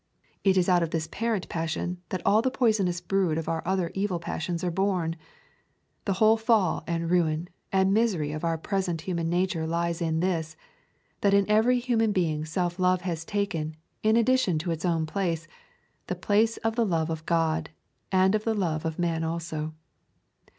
[0.43, 3.91] It is out of this parent passion that all the poisonous brood of our other
[3.93, 5.15] evil passions are born.
[6.05, 10.55] The whole fall and ruin and misery of our present human nature lies in this,
[11.21, 15.47] that in every human being self love has taken, in addition to its own place,
[16.07, 17.69] the place of the love of God
[18.11, 19.75] and of the love of man also.